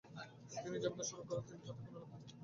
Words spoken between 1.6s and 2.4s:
তাতে কোনো লাভ হয়না।